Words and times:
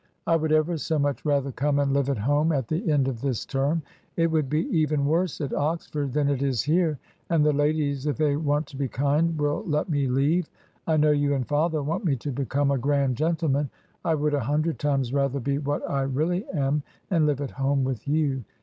I 0.25 0.35
would 0.35 0.51
ever 0.51 0.77
so 0.77 0.97
much 0.97 1.23
rather 1.25 1.51
come 1.51 1.77
and 1.77 1.93
live 1.93 2.09
at 2.09 2.17
home 2.17 2.51
at 2.51 2.67
the 2.69 2.91
end 2.91 3.07
of 3.07 3.21
this 3.21 3.45
term. 3.45 3.83
It 4.17 4.31
would 4.31 4.49
be 4.49 4.61
even 4.75 5.05
worse 5.05 5.39
at 5.39 5.53
Oxford 5.53 6.11
than 6.11 6.27
it 6.27 6.41
is 6.41 6.63
here; 6.63 6.97
and 7.29 7.45
the 7.45 7.53
ladies, 7.53 8.07
if 8.07 8.17
they 8.17 8.35
want 8.35 8.65
to 8.69 8.77
be 8.77 8.87
kind, 8.87 9.37
will 9.39 9.63
let 9.67 9.89
me 9.89 10.07
leave. 10.07 10.49
I 10.87 10.97
know 10.97 11.11
you 11.11 11.35
and 11.35 11.47
father 11.47 11.83
want 11.83 12.03
me 12.03 12.15
to 12.15 12.31
become 12.31 12.71
a 12.71 12.79
grand 12.79 13.15
gentleman. 13.15 13.69
I 14.03 14.15
would 14.15 14.33
a 14.33 14.39
hundred 14.39 14.79
times 14.79 15.13
rather 15.13 15.39
be 15.39 15.59
what 15.59 15.87
I 15.87 16.01
really 16.01 16.47
am, 16.51 16.81
and 17.11 17.27
live 17.27 17.39
at 17.39 17.51
home 17.51 17.83
with 17.83 18.07
you. 18.07 18.43